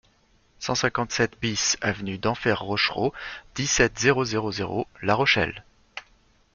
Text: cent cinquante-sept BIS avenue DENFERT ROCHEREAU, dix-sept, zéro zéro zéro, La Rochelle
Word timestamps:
cent 0.57 0.73
cinquante-sept 0.73 1.39
BIS 1.39 1.77
avenue 1.81 2.17
DENFERT 2.17 2.63
ROCHEREAU, 2.63 3.13
dix-sept, 3.53 3.99
zéro 3.99 4.25
zéro 4.25 4.51
zéro, 4.51 4.87
La 5.03 5.13
Rochelle 5.13 5.63